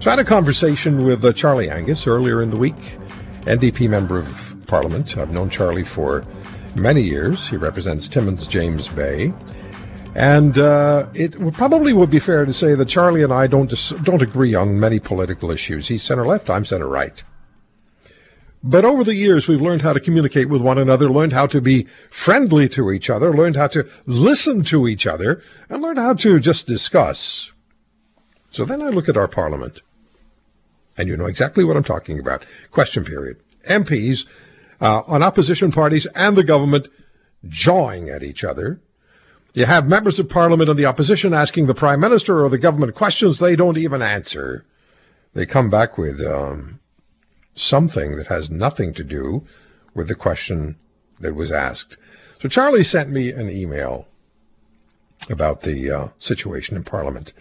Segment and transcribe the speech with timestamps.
[0.00, 2.76] So I had a conversation with uh, Charlie Angus earlier in the week,
[3.46, 5.18] NDP Member of Parliament.
[5.18, 6.24] I've known Charlie for
[6.76, 7.48] many years.
[7.48, 9.32] He represents Timmins James Bay.
[10.14, 13.90] And uh, it probably would be fair to say that Charlie and I don't dis-
[14.04, 15.88] don't agree on many political issues.
[15.88, 17.22] He's center left, I'm center right.
[18.62, 21.60] But over the years, we've learned how to communicate with one another, learned how to
[21.60, 26.14] be friendly to each other, learned how to listen to each other, and learned how
[26.14, 27.50] to just discuss.
[28.50, 29.82] So then I look at our parliament,
[30.98, 32.44] and you know exactly what I'm talking about.
[32.70, 33.40] Question period.
[33.68, 34.26] MPs
[34.80, 36.88] uh, on opposition parties and the government
[37.48, 38.80] jawing at each other
[39.58, 42.94] you have members of parliament and the opposition asking the prime minister or the government
[42.94, 44.64] questions they don't even answer.
[45.34, 46.78] They come back with um,
[47.54, 49.44] something that has nothing to do
[49.94, 50.76] with the question
[51.18, 51.96] that was asked.
[52.40, 54.06] So Charlie sent me an email
[55.28, 57.32] about the uh, situation in parliament.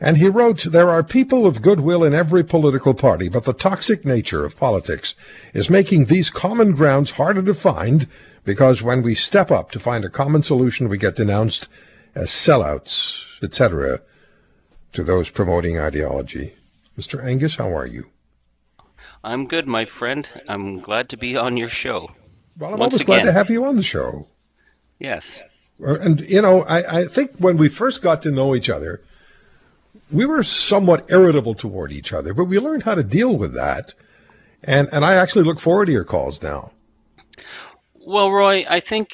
[0.00, 4.04] And he wrote, There are people of goodwill in every political party, but the toxic
[4.04, 5.14] nature of politics
[5.52, 8.06] is making these common grounds harder to find
[8.44, 11.68] because when we step up to find a common solution, we get denounced
[12.14, 14.00] as sellouts, etc.,
[14.94, 16.54] to those promoting ideology.
[16.98, 17.22] Mr.
[17.22, 18.06] Angus, how are you?
[19.22, 20.26] I'm good, my friend.
[20.48, 22.10] I'm glad to be on your show.
[22.58, 23.06] Well, I'm Once always again.
[23.20, 24.26] glad to have you on the show.
[24.98, 25.42] Yes.
[25.78, 29.02] And, you know, I, I think when we first got to know each other,
[30.12, 33.94] we were somewhat irritable toward each other, but we learned how to deal with that.
[34.62, 36.70] And, and I actually look forward to your calls now.
[37.94, 39.10] Well, Roy, I think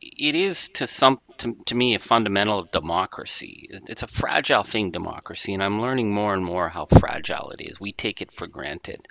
[0.00, 3.68] it is to some to, to me a fundamental of democracy.
[3.70, 7.80] It's a fragile thing, democracy, and I'm learning more and more how fragile it is.
[7.80, 9.06] We take it for granted,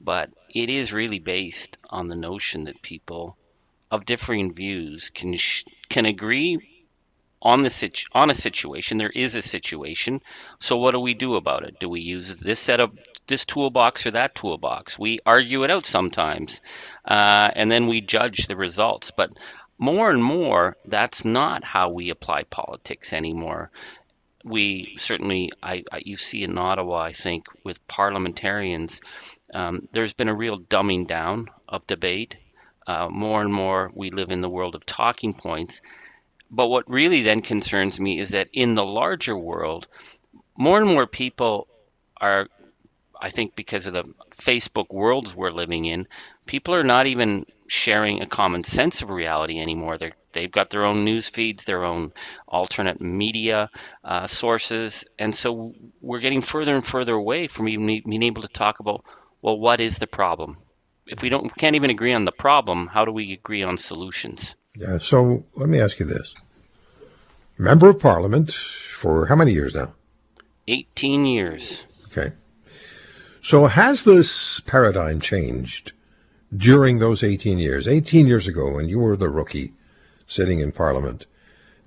[0.00, 3.36] but it is really based on the notion that people
[3.90, 5.36] of differing views can
[5.88, 6.75] can agree
[7.46, 8.98] on the situ- on a situation.
[8.98, 10.20] There is a situation.
[10.58, 11.78] So what do we do about it?
[11.78, 12.92] Do we use this set of
[13.26, 14.98] this toolbox or that toolbox.
[14.98, 16.60] We argue it out sometimes,
[17.04, 19.10] uh, and then we judge the results.
[19.10, 19.30] But
[19.78, 23.70] more and more, that's not how we apply politics anymore.
[24.44, 29.00] We certainly, I, I you see in Ottawa, I think, with parliamentarians,
[29.52, 32.36] um, there's been a real dumbing down of debate.
[32.86, 35.80] Uh, more and more, we live in the world of talking points.
[36.50, 39.88] But what really then concerns me is that in the larger world,
[40.56, 41.68] more and more people
[42.18, 42.48] are
[43.20, 46.06] I think because of the Facebook worlds we're living in,
[46.44, 49.98] people are not even sharing a common sense of reality anymore.
[49.98, 52.12] They're, they've got their own news feeds, their own
[52.46, 53.70] alternate media
[54.04, 58.48] uh, sources, and so we're getting further and further away from even being able to
[58.48, 59.04] talk about,
[59.42, 60.58] well, what is the problem?
[61.06, 64.54] If we don't can't even agree on the problem, how do we agree on solutions?
[64.76, 64.98] Yeah.
[64.98, 66.34] So let me ask you this:
[67.58, 69.94] Member of Parliament for how many years now?
[70.68, 71.86] Eighteen years.
[72.06, 72.32] Okay.
[73.46, 75.92] So has this paradigm changed
[76.56, 77.86] during those 18 years?
[77.86, 79.72] 18 years ago, when you were the rookie
[80.26, 81.26] sitting in Parliament,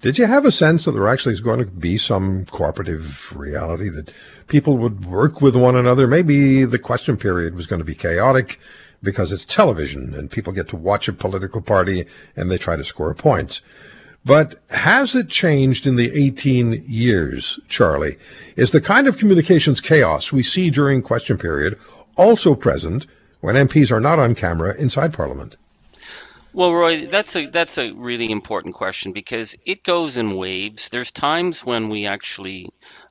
[0.02, 3.90] did you have a sense that there actually is going to be some cooperative reality
[3.90, 4.10] that
[4.48, 6.08] people would work with one another?
[6.08, 8.58] Maybe the question period was going to be chaotic
[9.02, 12.06] because it's television and people get to watch a political party
[12.36, 13.62] and they try to score points.
[14.26, 18.18] But has it changed in the 18 years, Charlie?
[18.56, 21.80] Is the kind of communications chaos we see during question period
[22.18, 23.08] also present
[23.40, 25.56] when MPs are not on camera inside Parliament?
[26.52, 30.90] Well, Roy, that's a that's a really important question because it goes in waves.
[30.90, 32.70] There's times when we actually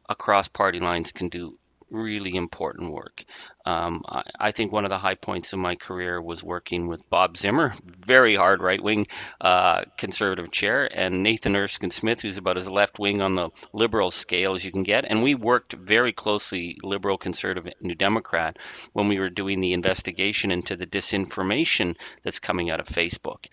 [0.08, 1.56] across party lines can do
[1.91, 3.25] really important work.
[3.69, 7.03] Um, I, I, think one of the high points of my career was working with
[7.11, 9.06] Bob Zimmer, very hard right wing
[9.43, 14.11] uh, conservative chair, and Nathan Erskine Smith, who's about as left wing on the liberal
[14.11, 15.05] scale as you can get.
[15.05, 18.59] And we worked very closely, liberal, conservative, New Democrat,
[18.94, 23.49] when we were doing the investigation into the disinformation that's coming out of Facebook.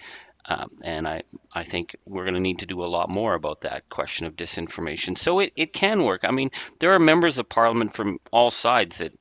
[0.48, 3.62] Um, and I, I think we're going to need to do a lot more about
[3.62, 5.18] that question of disinformation.
[5.18, 6.22] So it, it can work.
[6.24, 9.14] I mean, there are members of parliament from all sides that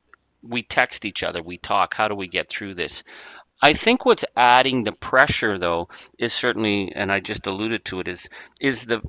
[0.46, 3.02] we text each other, we talk, how do we get through this?
[3.62, 5.88] I think what's adding the pressure, though,
[6.19, 8.29] is certainly, and I just alluded to it, is
[8.61, 9.00] is the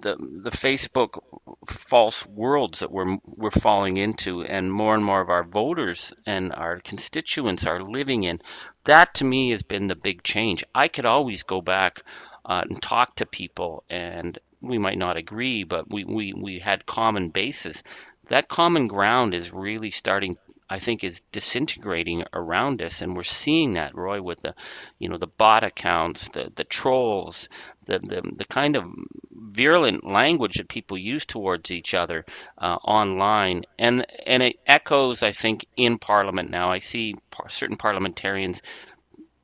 [0.00, 1.22] the the Facebook
[1.68, 6.52] false worlds that we're we're falling into, and more and more of our voters and
[6.52, 8.40] our constituents are living in.
[8.84, 10.64] That to me has been the big change.
[10.74, 12.02] I could always go back
[12.44, 16.86] uh, and talk to people, and we might not agree, but we, we, we had
[16.86, 17.82] common basis.
[18.28, 20.36] That common ground is really starting
[20.72, 24.54] I think is disintegrating around us, and we're seeing that, Roy, with the,
[24.98, 27.50] you know, the bot accounts, the the trolls,
[27.84, 28.84] the the, the kind of
[29.30, 32.24] virulent language that people use towards each other
[32.56, 36.70] uh, online, and and it echoes, I think, in Parliament now.
[36.70, 38.62] I see par- certain parliamentarians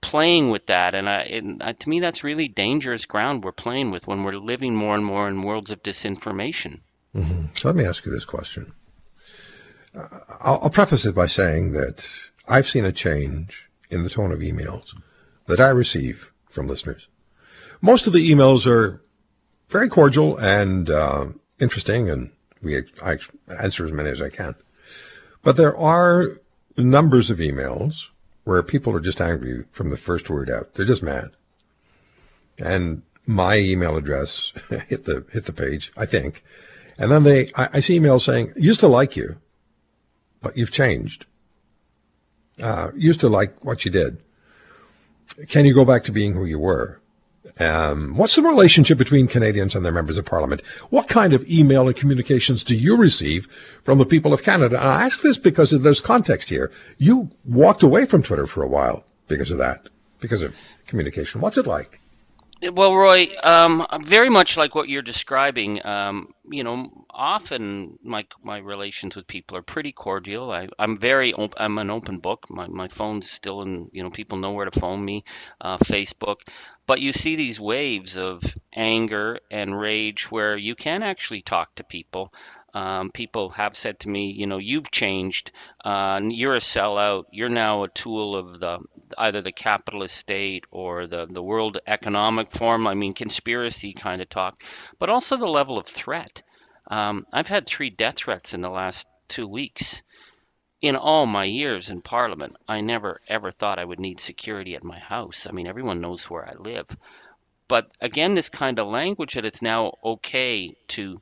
[0.00, 3.90] playing with that, and, I, and uh, to me, that's really dangerous ground we're playing
[3.90, 6.80] with when we're living more and more in worlds of disinformation.
[7.14, 7.46] Mm-hmm.
[7.54, 8.72] So let me ask you this question.
[10.40, 12.08] I'll, I'll preface it by saying that
[12.48, 14.94] I've seen a change in the tone of emails
[15.46, 17.08] that I receive from listeners.
[17.80, 19.00] Most of the emails are
[19.68, 21.26] very cordial and uh,
[21.60, 22.30] interesting, and
[22.62, 23.18] we I
[23.60, 24.54] answer as many as I can.
[25.42, 26.38] But there are
[26.76, 28.06] numbers of emails
[28.44, 30.74] where people are just angry from the first word out.
[30.74, 31.30] They're just mad.
[32.58, 34.52] And my email address
[34.88, 36.42] hit the hit the page, I think.
[36.98, 39.40] And then they I, I see emails saying, used to like you
[40.40, 41.26] but you've changed.
[42.60, 44.18] Uh, used to like what you did.
[45.48, 47.00] Can you go back to being who you were?
[47.60, 50.64] Um, what's the relationship between Canadians and their members of parliament?
[50.90, 53.48] What kind of email and communications do you receive
[53.84, 54.78] from the people of Canada?
[54.78, 56.70] And I ask this because there's context here.
[56.98, 59.88] You walked away from Twitter for a while because of that,
[60.20, 60.54] because of
[60.86, 61.40] communication.
[61.40, 62.00] What's it like?
[62.60, 65.84] Well, Roy, um, very much like what you're describing.
[65.86, 70.50] Um, you know, often my my relations with people are pretty cordial.
[70.50, 72.46] I, I'm very op- I'm an open book.
[72.50, 73.90] My my phone's still in.
[73.92, 75.22] You know, people know where to phone me.
[75.60, 76.38] Uh, Facebook,
[76.86, 78.42] but you see these waves of
[78.74, 82.32] anger and rage where you can actually talk to people.
[82.74, 85.52] Um, people have said to me, you know, you've changed.
[85.82, 87.24] Uh, you're a sellout.
[87.32, 88.78] You're now a tool of the
[89.16, 92.86] either the capitalist state or the the World Economic Forum.
[92.86, 94.62] I mean, conspiracy kind of talk,
[94.98, 96.42] but also the level of threat.
[96.88, 100.02] Um, I've had three death threats in the last two weeks.
[100.80, 104.84] In all my years in Parliament, I never ever thought I would need security at
[104.84, 105.46] my house.
[105.48, 106.86] I mean, everyone knows where I live.
[107.66, 111.20] But again, this kind of language that it's now okay to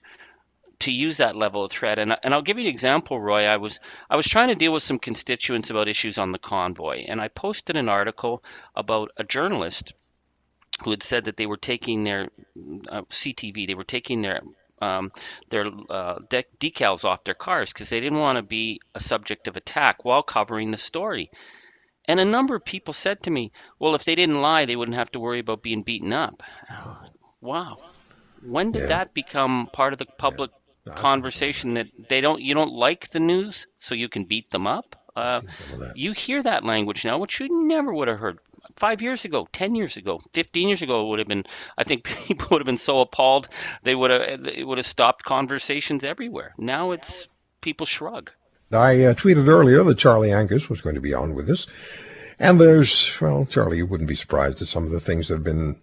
[0.81, 1.99] to use that level of threat.
[1.99, 3.45] And, and I'll give you an example, Roy.
[3.45, 3.81] I was
[4.11, 7.29] I was trying to deal with some constituents about issues on the convoy, and I
[7.29, 8.43] posted an article
[8.75, 9.93] about a journalist
[10.85, 12.29] who had said that they were taking their
[12.89, 14.43] uh, CTV, they were taking their
[14.81, 15.11] um,
[15.49, 19.49] their uh, de- decals off their cars because they didn't want to be a subject
[19.49, 21.31] of attack while covering the story.
[22.05, 24.99] And a number of people said to me, "Well, if they didn't lie, they wouldn't
[24.99, 26.43] have to worry about being beaten up."
[27.41, 27.79] Wow.
[28.43, 28.89] When did yeah.
[28.89, 30.51] that become part of the public
[30.95, 34.97] conversation that they don't you don't like the news so you can beat them up.
[35.15, 35.41] Uh,
[35.95, 38.39] you hear that language now which you never would have heard
[38.77, 41.45] five years ago ten years ago 15 years ago it would have been
[41.79, 43.49] i think people would have been so appalled
[43.83, 46.55] they would have it would have stopped conversations everywhere.
[46.59, 47.29] Now it's
[47.63, 48.31] people shrug.
[48.71, 51.67] I uh, tweeted earlier that charlie angus was going to be on with us
[52.39, 55.45] and there's well charlie you wouldn't be surprised at some of the things that have
[55.45, 55.81] been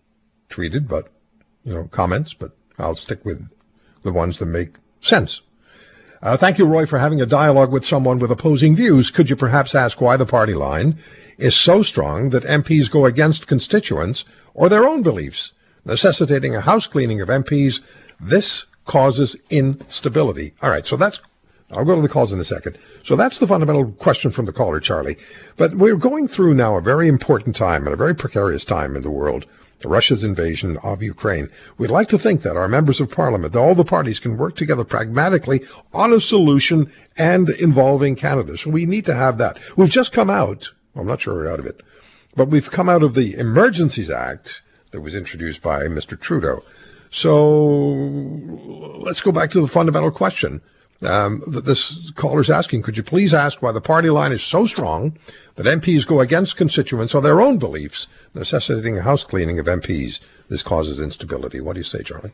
[0.50, 1.10] tweeted but
[1.64, 3.50] you know comments but i'll stick with
[4.04, 5.42] the ones that make sense.
[6.22, 9.12] Uh, thank you, Roy, for having a dialogue with someone with opposing views.
[9.12, 10.98] Could you perhaps ask why the party line
[11.38, 15.52] is so strong that MPs go against constituents or their own beliefs,
[15.84, 17.82] necessitating a house cleaning of MPs?
[18.22, 20.54] This causes instability.
[20.62, 21.20] All right, so that's
[21.72, 22.78] I'll go to the calls in a second.
[23.04, 25.18] So that's the fundamental question from the caller, Charlie.
[25.58, 29.02] But we're going through now a very important time and a very precarious time in
[29.02, 29.46] the world
[29.86, 31.50] Russia's invasion of Ukraine.
[31.78, 34.56] We'd like to think that our members of parliament, that all the parties can work
[34.56, 35.64] together pragmatically
[35.94, 38.58] on a solution and involving Canada.
[38.58, 39.60] So we need to have that.
[39.78, 41.82] We've just come out, I'm not sure we're out of it,
[42.36, 44.62] but we've come out of the Emergencies Act
[44.92, 46.20] that was introduced by Mr.
[46.20, 46.64] Trudeau.
[47.10, 47.86] So
[49.00, 50.62] let's go back to the fundamental question
[51.06, 52.82] um, that this caller's asking.
[52.82, 55.18] Could you please ask why the party line is so strong
[55.56, 60.20] that MPs go against constituents or their own beliefs, necessitating a house cleaning of MPs?
[60.50, 61.62] This causes instability.
[61.62, 62.34] What do you say, Charlie?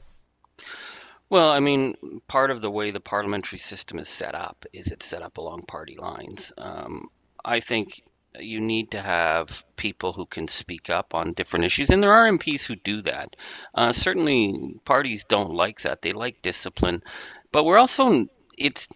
[1.30, 5.06] Well, I mean, part of the way the parliamentary system is set up is it's
[5.06, 6.54] set up along party lines.
[6.58, 7.10] Um,
[7.46, 8.02] I think
[8.40, 12.30] you need to have people who can speak up on different issues, and there are
[12.30, 13.36] MPs who do that.
[13.76, 17.04] Uh, certainly, parties don't like that; they like discipline,
[17.52, 18.28] but we're also
[18.60, 18.90] it's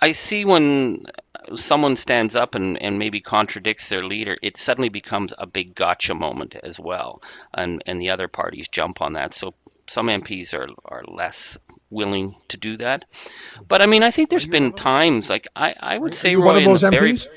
[0.00, 1.06] I see when
[1.54, 6.14] someone stands up and, and maybe contradicts their leader, it suddenly becomes a big gotcha
[6.14, 9.34] moment as well, and and the other parties jump on that.
[9.34, 9.54] So
[9.86, 11.58] some MPs are are less
[11.90, 13.04] willing to do that,
[13.68, 16.56] but I mean, I think there's been times like I I would say Roy one
[16.56, 17.28] of those the very MPs?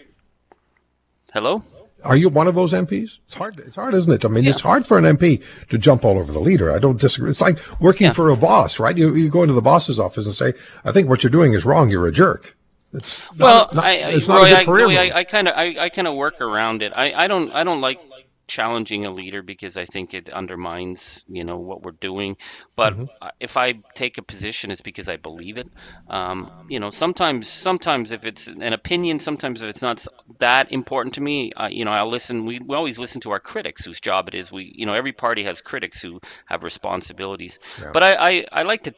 [1.33, 1.63] hello.
[2.03, 3.19] Are you one of those MPs?
[3.25, 3.59] It's hard.
[3.59, 4.25] It's hard, isn't it?
[4.25, 6.71] I mean, it's hard for an MP to jump all over the leader.
[6.71, 7.29] I don't disagree.
[7.29, 8.13] It's like working Yeah.
[8.13, 8.97] for a boss, right?
[8.97, 11.65] You you go into the boss's office and say, "I think what you're doing is
[11.65, 11.89] wrong.
[11.89, 12.55] You're a jerk."
[12.93, 14.97] It's Well, not- I, it's not a good I, career Roy.
[15.11, 16.93] I, I kind of, I, I kind of work around it.
[16.95, 17.99] I, I don't, I don't like
[18.47, 22.37] challenging a leader because I think it undermines, you know, what we're doing.
[22.75, 23.05] But Mm-hmm.
[23.39, 25.67] if I take a position, it's because I believe it.
[26.07, 30.05] Um, you know, sometimes, sometimes if it's an opinion, sometimes if it's not
[30.39, 32.45] that important to me, uh, you know, I'll listen.
[32.45, 34.51] We, we always listen to our critics, whose job it is.
[34.51, 37.59] We, you know, every party has critics who have responsibilities.
[37.91, 38.93] But I, I, I like to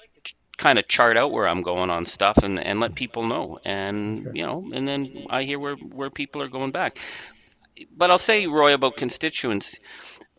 [0.58, 3.60] kind of chart out where I'm going on stuff and, and let people know.
[3.66, 7.00] And you know, and then I hear where where people are going back.
[7.96, 9.76] But I'll say, Roy, about constituents.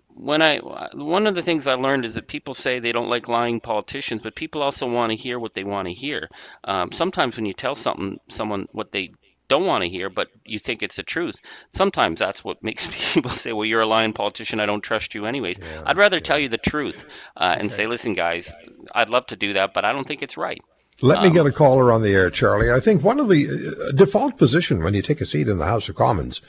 [0.08, 3.28] When I one of the things I learned is that people say they don't like
[3.28, 6.30] lying politicians, but people also want to hear what they want to hear.
[6.64, 9.10] Um, sometimes when you tell something someone what they
[9.48, 11.36] don't want to hear, but you think it's the truth.
[11.70, 14.58] Sometimes that's what makes people say, "Well, you're a lying politician.
[14.58, 17.04] I don't trust you, anyways." I'd rather tell you the truth
[17.36, 18.54] uh, and say, "Listen, guys,
[18.94, 20.62] I'd love to do that, but I don't think it's right."
[21.02, 22.70] Let Um, me get a caller on the air, Charlie.
[22.72, 25.66] I think one of the uh, default position when you take a seat in the
[25.66, 26.40] House of Commons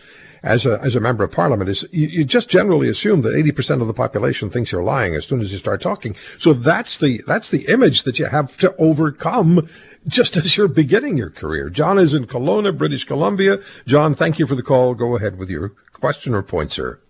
[0.42, 3.82] as a, as a member of parliament is you, you just generally assume that 80%
[3.82, 6.16] of the population thinks you're lying as soon as you start talking.
[6.38, 9.68] So that's the, that's the image that you have to overcome
[10.08, 11.70] just as you're beginning your career.
[11.70, 13.58] John is in Kelowna, British Columbia.
[13.86, 14.94] John, thank you for the call.
[14.94, 17.02] Go ahead with your question or point, sir.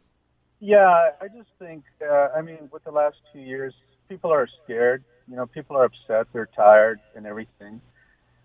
[0.60, 3.76] Yeah, I just think, uh, I mean, with the last two years,
[4.10, 5.04] people are scared.
[5.30, 7.82] You know, people are upset, they're tired, and everything.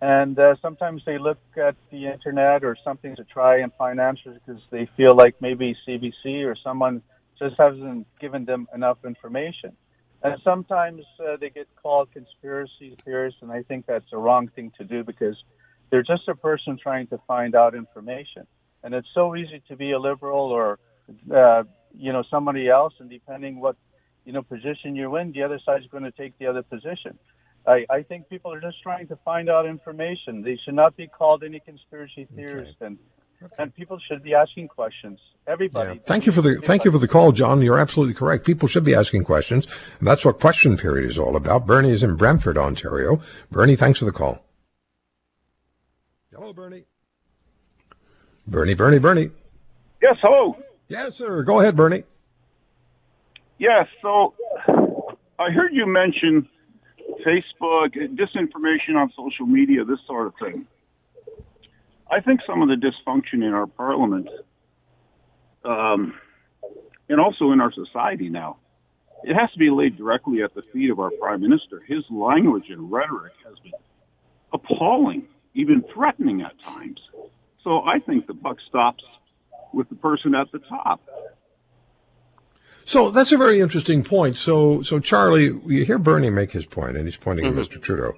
[0.01, 4.37] And uh, sometimes they look at the internet or something to try and find answers
[4.45, 7.01] because they feel like maybe CBC or someone
[7.39, 9.71] just hasn't given them enough information.
[10.23, 14.71] And sometimes uh, they get called conspiracy theorists, and I think that's a wrong thing
[14.77, 15.35] to do because
[15.89, 18.47] they're just a person trying to find out information.
[18.83, 20.79] And it's so easy to be a liberal or,
[21.33, 21.63] uh,
[21.97, 23.75] you know, somebody else, and depending what,
[24.25, 27.17] you know, position you're in, the other side's going to take the other position.
[27.65, 30.41] I, I think people are just trying to find out information.
[30.41, 32.97] They should not be called any conspiracy theorists, and
[33.57, 35.19] and people should be asking questions.
[35.47, 35.99] Everybody.
[36.05, 37.61] Thank you for the thank you for the call, John.
[37.61, 38.45] You're absolutely correct.
[38.45, 39.67] People should be asking questions,
[39.99, 41.65] and that's what question period is all about.
[41.65, 43.21] Bernie is in Brantford, Ontario.
[43.51, 44.43] Bernie, thanks for the call.
[46.33, 46.85] Hello, Bernie.
[48.47, 49.29] Bernie, Bernie, Bernie.
[50.01, 50.57] Yes, hello.
[50.87, 51.43] Yes, sir.
[51.43, 52.03] Go ahead, Bernie.
[53.57, 54.33] Yes, so
[55.39, 56.47] I heard you mention
[57.25, 60.65] Facebook, disinformation on social media, this sort of thing.
[62.11, 64.29] I think some of the dysfunction in our parliament,
[65.63, 66.13] um,
[67.09, 68.57] and also in our society now,
[69.23, 71.81] it has to be laid directly at the feet of our prime minister.
[71.87, 73.71] His language and rhetoric has been
[74.51, 76.99] appalling, even threatening at times.
[77.63, 79.03] So I think the buck stops
[79.73, 81.01] with the person at the top.
[82.85, 84.37] So that's a very interesting point.
[84.37, 87.81] So, so Charlie, you hear Bernie make his point, and he's pointing at Mr.
[87.81, 88.13] Trudeau.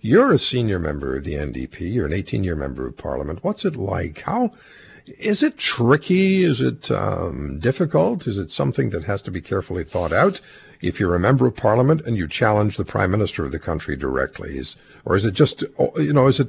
[0.00, 1.92] You're a senior member of the NDP.
[1.92, 3.42] You're an 18-year member of Parliament.
[3.42, 4.22] What's it like?
[4.22, 4.52] How
[5.18, 6.44] is it tricky?
[6.44, 8.26] Is it um, difficult?
[8.26, 10.40] Is it something that has to be carefully thought out?
[10.80, 13.96] If you're a member of Parliament and you challenge the Prime Minister of the country
[13.96, 15.64] directly, is or is it just
[15.96, 16.48] you know is it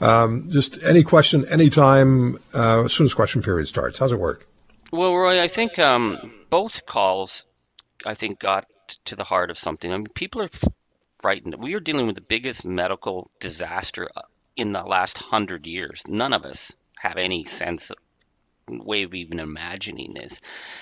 [0.00, 3.98] um, just any question, anytime, uh, as soon as question period starts?
[3.98, 4.47] How's it work?
[4.90, 7.46] Well, Roy, I think um, both calls,
[8.06, 8.66] I think, got
[9.04, 9.92] to the heart of something.
[9.92, 10.48] I mean, people are
[11.20, 11.54] frightened.
[11.56, 14.22] We are dealing with the biggest medical disaster uh,
[14.56, 16.02] in the last hundred years.
[16.06, 17.98] None of us have any sense of
[18.68, 20.40] way of even imagining this.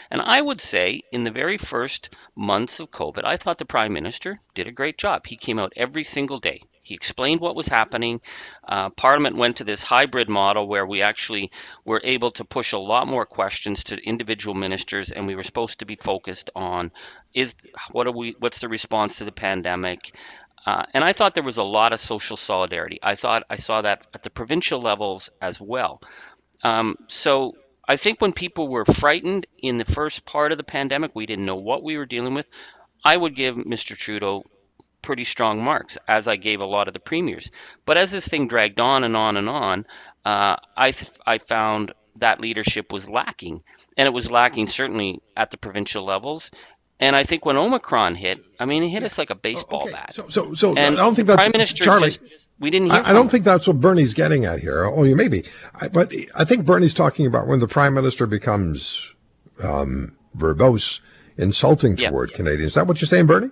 [0.09, 3.93] And I would say in the very first months of COVID, I thought the prime
[3.93, 5.27] minister did a great job.
[5.27, 6.63] He came out every single day.
[6.87, 8.21] He explained what was happening.
[8.63, 11.51] Uh, Parliament went to this hybrid model where we actually
[11.85, 15.81] were able to push a lot more questions to individual ministers, and we were supposed
[15.81, 16.93] to be focused on
[17.35, 17.57] is
[17.91, 20.15] what are we what's the response to the pandemic,
[20.65, 23.01] uh, and I thought there was a lot of social solidarity.
[23.03, 26.01] I thought I saw that at the provincial levels as well.
[26.63, 27.57] Um, so
[27.89, 31.47] I think when people were frightened in the first part of the pandemic, we didn't
[31.47, 32.47] know what we were dealing with.
[33.05, 33.97] I would give Mr.
[33.97, 34.45] Trudeau
[35.07, 37.51] pretty strong marks, as I gave a lot of the premiers.
[37.87, 39.87] But as this thing dragged on and on and on,
[40.25, 40.93] uh, I
[41.27, 43.63] I found that leadership was lacking,
[43.97, 46.51] and it was lacking certainly at the provincial levels.
[46.99, 49.93] And I think when Omicron hit, I mean, it hit us like a baseball Okay,
[49.93, 50.15] bat.
[50.15, 52.09] So, so, so And I don't think that's Prime Minister Charlie.
[52.09, 52.21] just-
[52.59, 53.03] We didn't hear.
[53.05, 54.85] I, I don't think that's what Bernie's getting at here.
[54.87, 55.45] Oh, you maybe,
[55.75, 59.13] I, but I think Bernie's talking about when the prime minister becomes
[59.63, 61.01] um, verbose,
[61.37, 62.09] insulting Yeah.
[62.09, 62.71] toward Canadians.
[62.73, 63.51] Is that what you're saying, Bernie?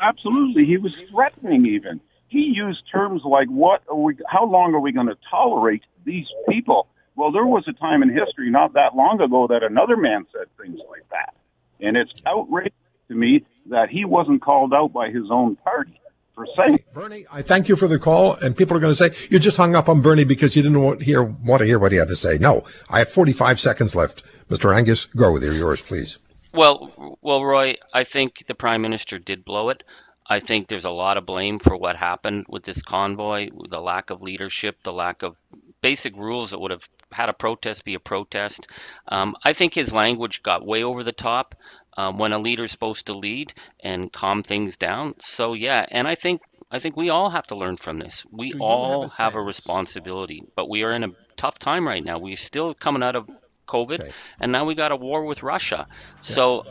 [0.00, 0.64] Absolutely.
[0.64, 2.00] He was threatening even.
[2.28, 6.26] He used terms like, what are we, how long are we going to tolerate these
[6.48, 6.86] people?
[7.16, 10.46] Well, there was a time in history not that long ago that another man said
[10.60, 11.34] things like that.
[11.80, 12.72] And it's outrageous
[13.08, 16.00] to me that he wasn't called out by his own party
[16.34, 18.34] for saying Bernie, I thank you for the call.
[18.34, 20.80] And people are going to say you just hung up on Bernie because you didn't
[20.80, 22.38] want, hear, want to hear what he had to say.
[22.38, 24.22] No, I have 45 seconds left.
[24.48, 24.74] Mr.
[24.74, 26.18] Angus, go with your yours, please.
[26.52, 29.82] Well, well, Roy, I think the prime minister did blow it.
[30.26, 34.10] I think there's a lot of blame for what happened with this convoy, the lack
[34.10, 35.36] of leadership, the lack of
[35.80, 38.68] basic rules that would have had a protest be a protest.
[39.08, 41.56] Um, I think his language got way over the top
[41.96, 45.14] um, when a leader's supposed to lead and calm things down.
[45.18, 48.24] So yeah, and I think I think we all have to learn from this.
[48.30, 52.04] We all have a have a responsibility, but we are in a tough time right
[52.04, 52.18] now.
[52.18, 53.28] We're still coming out of
[53.74, 54.10] COVID, Okay.
[54.40, 55.86] and now we got a war with Russia.
[56.20, 56.64] So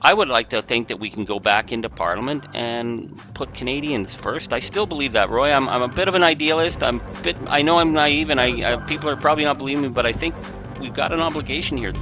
[0.00, 4.14] I would like to think that we can go back into Parliament and put Canadians
[4.14, 4.52] first.
[4.52, 5.50] I still believe that, Roy.
[5.52, 6.82] I'm, I'm a bit of an idealist.
[6.82, 7.36] I'm a bit.
[7.48, 10.12] I know I'm naive, and I, I people are probably not believing me, but I
[10.12, 10.34] think
[10.80, 11.92] we've got an obligation here.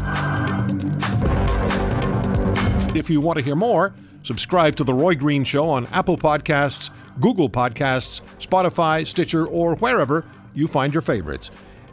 [2.97, 3.93] If you want to hear more,
[4.23, 10.25] subscribe to The Roy Green Show on Apple Podcasts, Google Podcasts, Spotify, Stitcher, or wherever
[10.55, 11.51] you find your favorites.